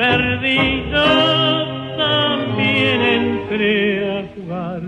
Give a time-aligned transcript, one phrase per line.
[0.00, 4.80] yo también entré a jugar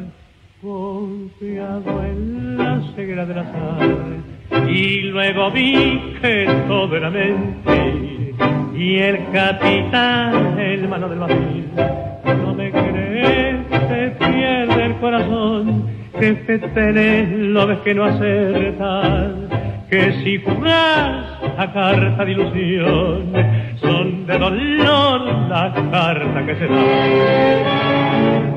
[0.62, 7.94] confiado en la ceguera del azar y luego vi que todo era mente
[8.74, 11.36] y el capitán el mano del vacío.
[12.24, 19.32] No me crees te pierde el corazón que te tenés lo ves que no acertas
[19.90, 23.32] que si jugás a carta de ilusión
[23.80, 28.51] son de dolor la carta que se da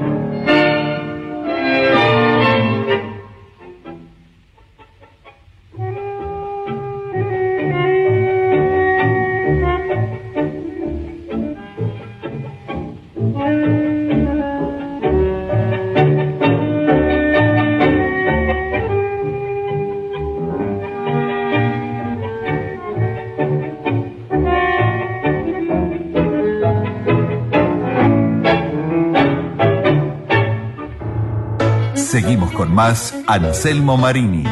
[32.76, 34.44] más Anselmo Marini.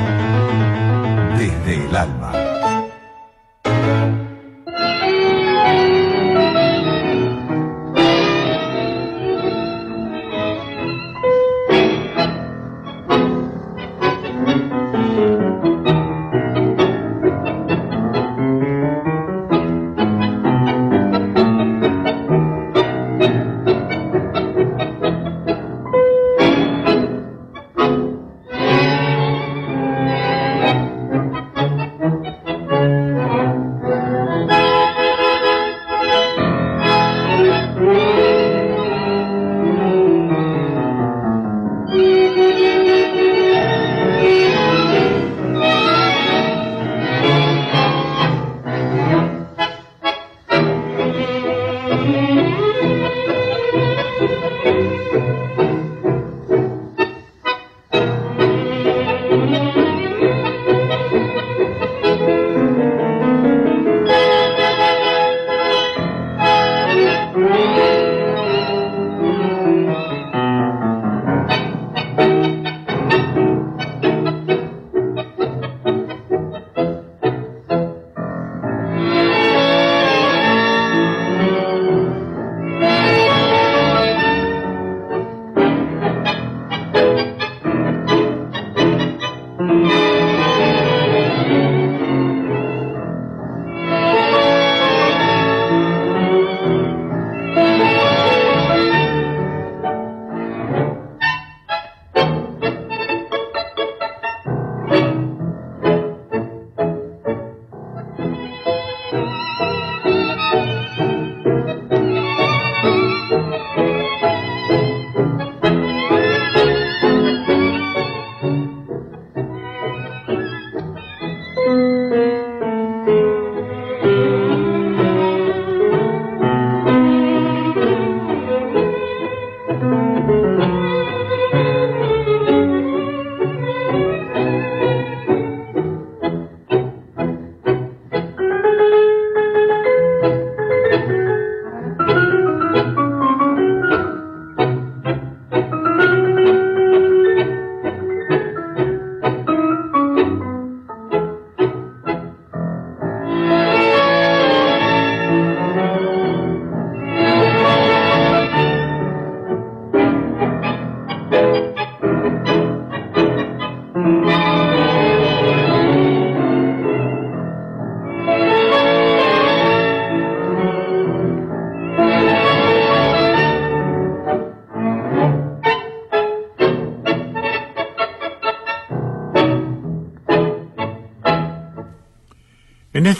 [1.37, 2.42] Desde el alma.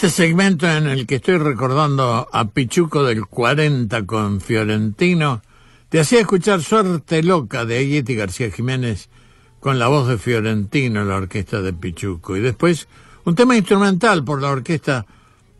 [0.05, 5.41] Este segmento en el que estoy recordando a Pichuco del 40 con Fiorentino,
[5.88, 9.07] te hacía escuchar Suerte Loca de Ayeti García Jiménez
[9.61, 12.35] con la voz de Fiorentino, la orquesta de Pichuco.
[12.35, 12.89] Y después
[13.23, 15.05] Un tema instrumental por la orquesta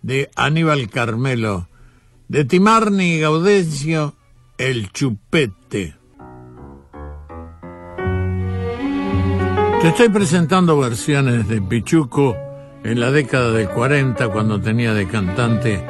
[0.02, 1.70] de Aníbal Carmelo,
[2.28, 4.14] de Timarni y Gaudencio,
[4.58, 5.96] El Chupete.
[9.82, 12.43] Te estoy presentando versiones de Pichuco
[12.84, 15.84] en la década del 40 cuando tenía de cantante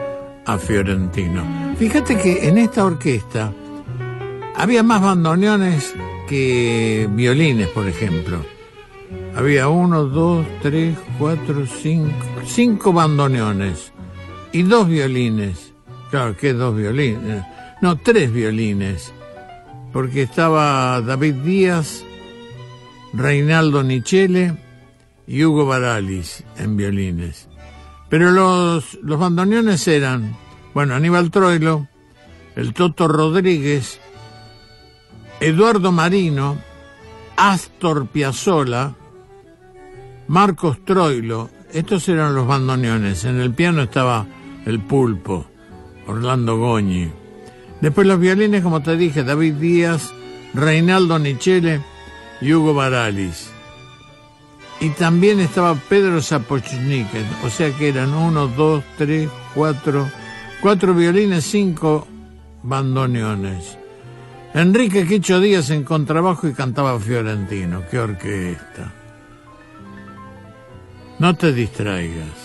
[0.46, 1.44] a Fiorentino.
[1.78, 3.52] Fíjate que en esta orquesta
[4.56, 5.96] había más bandoneones
[6.28, 8.40] que violines, por ejemplo.
[9.36, 12.14] Había uno, dos, tres, cuatro, cinco,
[12.46, 13.92] cinco bandoneones
[14.52, 15.74] y dos violines.
[16.12, 17.44] Claro, que dos violines?
[17.82, 19.12] No, tres violines.
[19.92, 22.04] Porque estaba David Díaz,
[23.14, 24.63] Reinaldo Nichele
[25.28, 27.48] y Hugo Baralis en violines.
[28.10, 30.36] Pero los, los bandoneones eran,
[30.74, 31.88] bueno, Aníbal Troilo,
[32.56, 34.00] el Toto Rodríguez,
[35.40, 36.58] Eduardo Marino,
[37.36, 38.94] Astor Piazzolla,
[40.28, 43.26] Marcos Troilo, estos eran los bandoneones.
[43.26, 44.26] En el piano estaba
[44.66, 45.46] el pulpo,
[46.08, 47.12] Orlando Goñi.
[47.82, 50.14] Después los violines, como te dije, David Díaz,
[50.54, 51.82] Reinaldo Nichele,
[52.40, 53.53] y Hugo Baralis.
[54.80, 57.08] Y también estaba Pedro Zapochnik,
[57.44, 60.10] o sea que eran uno, dos, tres, cuatro,
[60.62, 62.08] cuatro violines, cinco
[62.64, 63.78] bandoneones.
[64.54, 67.84] Enrique Quicho Díaz en contrabajo y cantaba Fiorentino.
[67.90, 68.92] ¡Qué orquesta!
[71.18, 72.43] No te distraigas.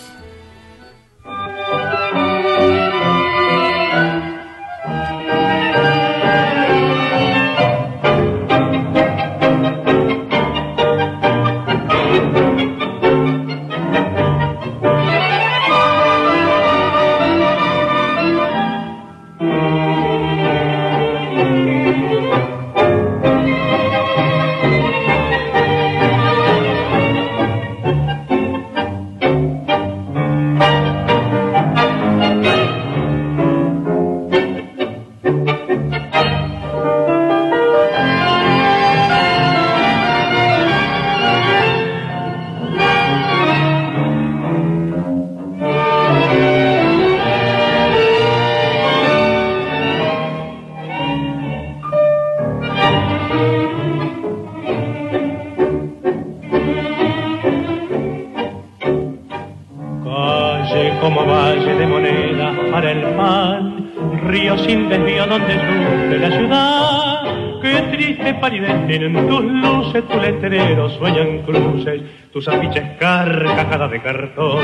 [72.31, 74.63] Tus afiches carcajadas de cartón,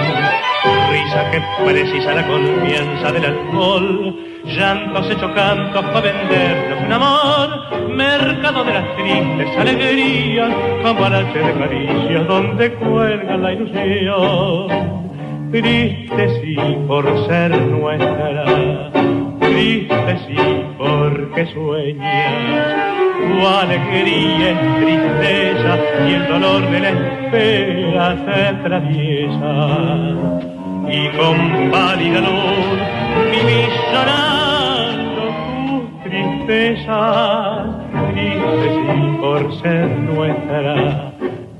[0.91, 8.63] risa que precisa la confianza del alcohol, llantos hechos cantos para vendernos un amor, mercado
[8.63, 10.51] de las tristes alegrías,
[10.83, 14.95] cambalache de caricias donde cuelga la ilusión.
[15.51, 16.57] Triste sí
[16.87, 18.91] por ser nuestra,
[19.39, 25.77] triste sí porque sueñas tu alegría es tristeza
[26.07, 29.53] y el dolor de la espera se atraviesa.
[30.87, 32.77] Y con pálida luz
[33.31, 35.23] vivís llorando
[35.67, 37.67] tus tristezas,
[38.11, 41.11] triste sí por ser nuestra,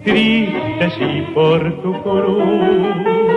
[0.04, 3.35] triste sí por tu cruz.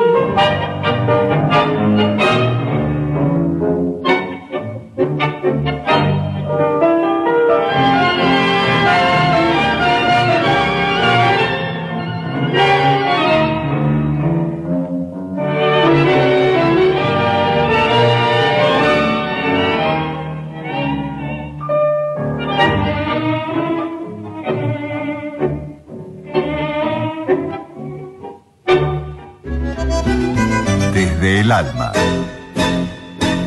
[31.52, 31.92] Alma.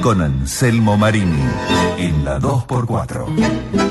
[0.01, 1.43] Con Anselmo Marini
[1.98, 3.81] en la 2x4.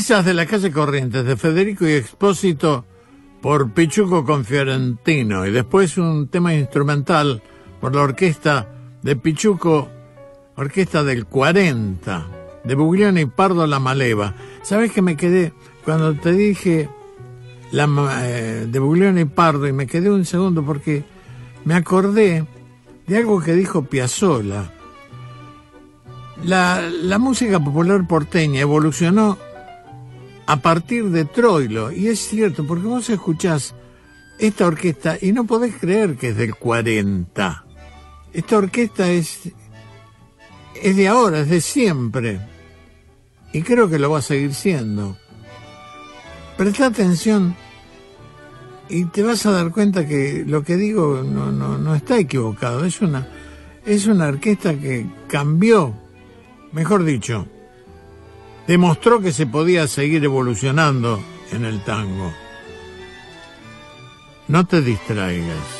[0.00, 2.86] Tristezas de la calle Corrientes de Federico y Expósito
[3.42, 7.42] por Pichuco con Fiorentino y después un tema instrumental
[7.82, 8.66] por la orquesta
[9.02, 9.90] de Pichuco,
[10.56, 12.26] orquesta del 40,
[12.64, 14.34] de Buglione y Pardo La Maleva.
[14.62, 15.52] ¿Sabes que me quedé
[15.84, 16.88] cuando te dije
[17.70, 21.04] eh, de Buglione y Pardo y me quedé un segundo porque
[21.66, 22.46] me acordé
[23.06, 24.72] de algo que dijo Piazzolla.
[26.42, 29.36] La, la música popular porteña evolucionó
[30.50, 31.92] a partir de Troilo.
[31.92, 33.72] Y es cierto, porque vos escuchás
[34.36, 37.64] esta orquesta y no podés creer que es del 40.
[38.32, 39.38] Esta orquesta es,
[40.82, 42.40] es de ahora, es de siempre.
[43.52, 45.16] Y creo que lo va a seguir siendo.
[46.56, 47.54] Presta atención
[48.88, 52.84] y te vas a dar cuenta que lo que digo no, no, no está equivocado.
[52.84, 53.28] Es una,
[53.86, 55.94] es una orquesta que cambió,
[56.72, 57.46] mejor dicho,
[58.70, 62.32] demostró que se podía seguir evolucionando en el tango.
[64.46, 65.79] No te distraigas.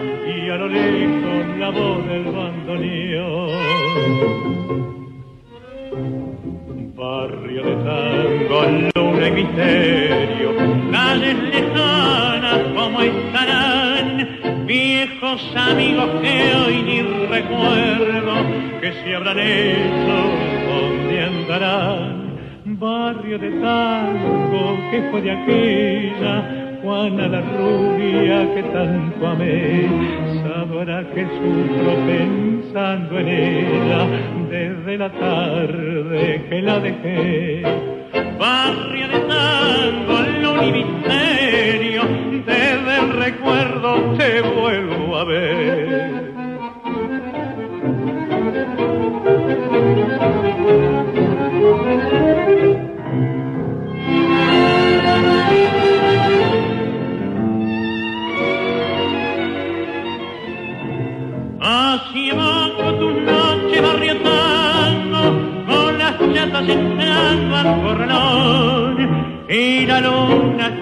[0.51, 3.51] a lo lejos la voz del bandoneón.
[6.95, 10.49] Barrio de tango, luna y misterio,
[10.91, 18.33] calles lejanas como estarán viejos amigos que hoy ni recuerdo
[18.81, 20.15] que se habrán hecho,
[20.67, 22.21] dónde andarán.
[22.65, 29.87] Barrio de tango que fue de aquella Juana la rubia que tanto amé,
[30.83, 34.07] que sufro pensando en ella
[34.49, 37.61] desde la tarde que la dejé.
[38.39, 42.01] Barria de tango al misterio,
[42.47, 46.31] desde el recuerdo te vuelvo a ver.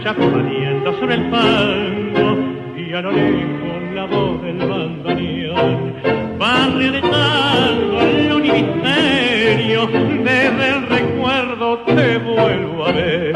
[0.03, 2.37] Chaparriendo sobre el fango
[2.77, 5.93] y a lo lejos la voz del bandoneón
[6.37, 9.87] barrio de tango el universo
[10.23, 13.35] desde el recuerdo te vuelvo a ver.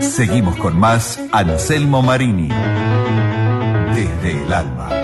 [0.00, 2.48] Seguimos con más Anselmo Marini
[3.94, 5.03] desde el alma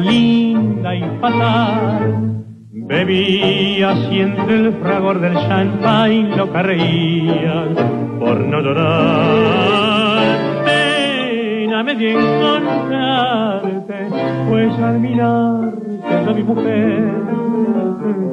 [0.00, 2.44] linda y fatal.
[2.86, 7.68] Bebías y entre el fragor del champagne lo reías
[8.18, 10.18] por no llorar.
[10.64, 14.08] Pena me dio encontrarte,
[14.48, 17.24] pues al mirarte a mi mujer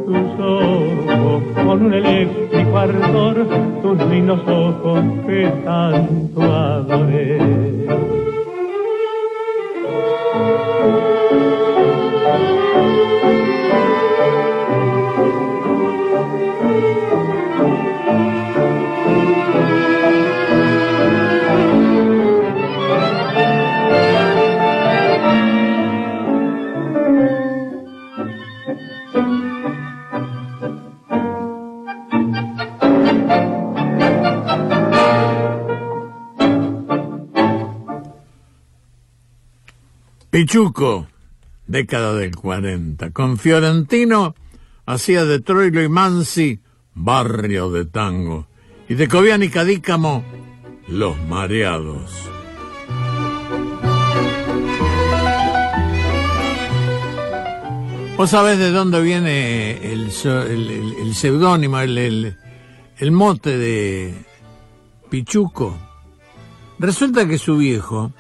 [0.06, 3.48] tus ojos con un eléctrico ardor,
[3.82, 8.11] tus lindos ojos que tanto adoré.
[40.42, 41.06] Pichuco,
[41.68, 43.12] década del 40.
[43.12, 44.34] Con Fiorentino
[44.88, 46.60] hacía de Troilo y Mansi
[46.96, 48.48] barrio de tango.
[48.90, 50.24] Y de Cobian y Cadícamo,
[50.88, 52.28] los mareados.
[58.18, 62.36] ¿Vos sabés de dónde viene el, el, seudónimo, el,
[62.98, 64.16] el mote de
[65.08, 65.78] Pichuco?
[66.80, 68.12] Resulta que su viejo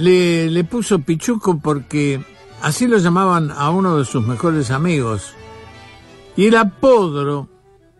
[0.00, 2.20] le, le puso Pichuco porque
[2.62, 5.34] así lo llamaban a uno de sus mejores amigos.
[6.36, 7.48] Y el apodo,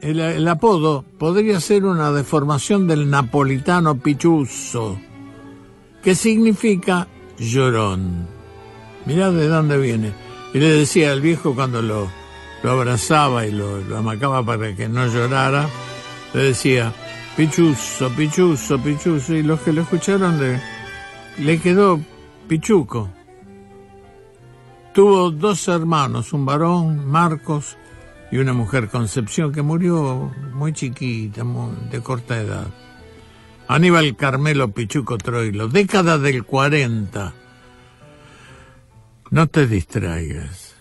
[0.01, 4.99] el, apodo podría ser una deformación del napolitano pichuso,
[6.03, 7.07] que significa
[7.39, 8.29] llorón.
[9.05, 10.13] Mirá de dónde viene.
[10.55, 12.09] Y le decía al viejo cuando lo,
[12.63, 15.69] lo abrazaba y lo, lo, amacaba para que no llorara,
[16.33, 16.93] le decía,
[17.37, 19.35] pichuso, pichuso, pichuso.
[19.35, 20.61] Y los que lo escucharon le,
[21.40, 22.00] le quedó
[22.48, 23.11] Pichuco.
[24.94, 27.76] Tuvo dos hermanos, un varón, Marcos,
[28.31, 31.44] y una mujer, Concepción, que murió muy chiquita,
[31.90, 32.66] de corta edad.
[33.68, 37.35] Aníbal Carmelo Pichuco Troilo, década del 40.
[39.31, 40.74] No te distraigas.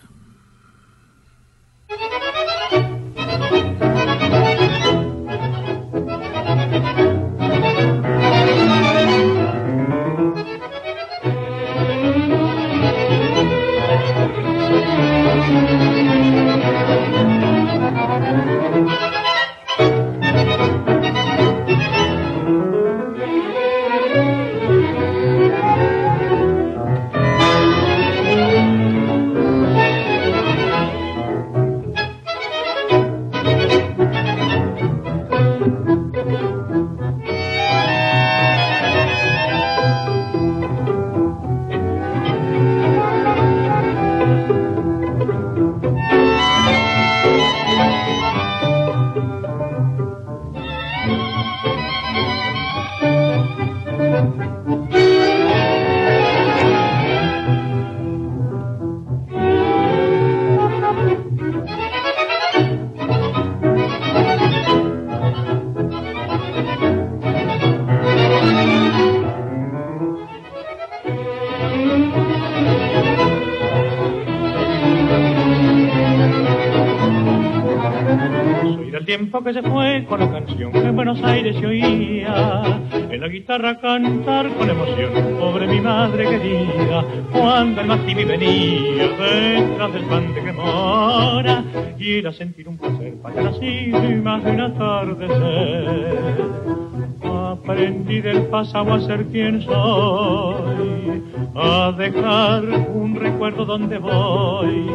[53.98, 54.59] Thank you.
[79.50, 82.62] Que se fue con la canción que en Buenos Aires se oía.
[83.10, 89.92] En la guitarra cantar con emoción, pobre mi madre querida, cuando el Mastimi venía detrás
[89.92, 91.64] del pan de mora
[91.98, 96.20] y era sentir un placer para las cimas de un atardecer.
[97.70, 101.22] Aprendí del pasado a ser quien soy,
[101.54, 104.90] a dejar un recuerdo donde voy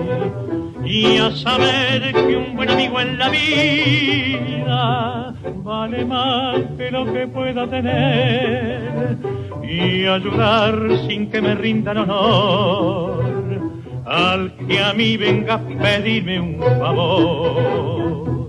[0.84, 5.34] y a saber que un buen amigo en la vida
[5.64, 9.18] vale más que lo que pueda tener
[9.64, 13.24] y ayudar sin que me rindan honor
[14.06, 18.46] al que a mí venga a pedirme un favor.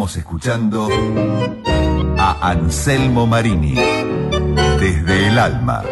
[0.00, 0.88] Estamos escuchando
[2.16, 3.74] a Anselmo Marini
[4.78, 5.82] desde el alma.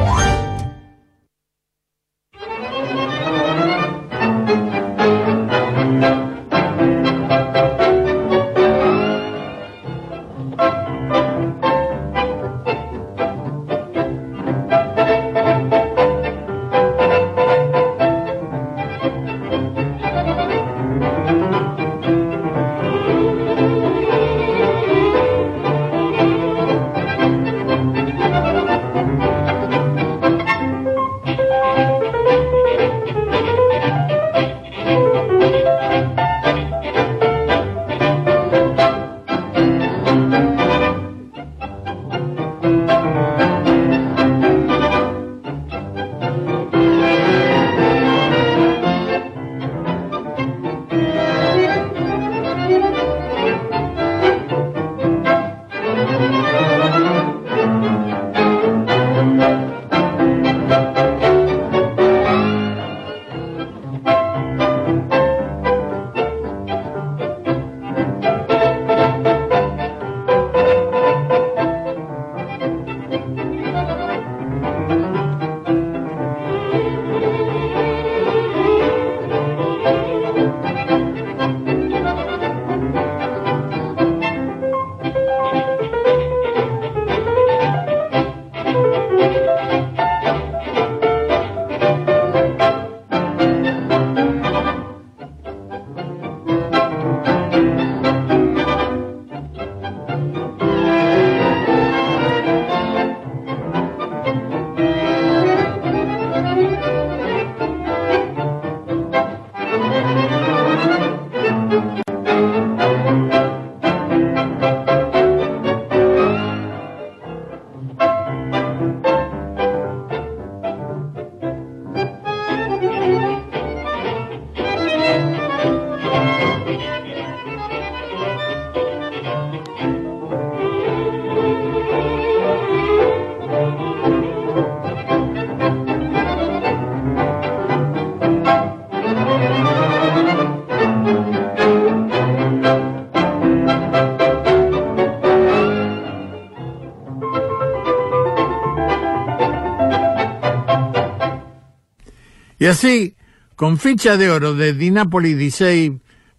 [152.69, 153.17] Así,
[153.57, 155.93] con ficha de oro de Di Napoli 16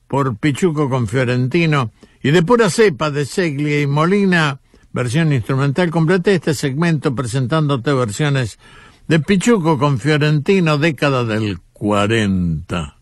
[0.08, 4.60] por Pichuco con Fiorentino y de pura cepa de Seglia y Molina,
[4.92, 8.60] versión instrumental, completé este segmento presentándote versiones
[9.08, 12.96] de Pichuco con Fiorentino, década del 40.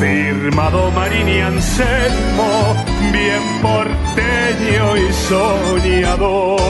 [0.00, 2.76] Firmado Marini Anselmo,
[3.12, 6.68] bien porteño y soñador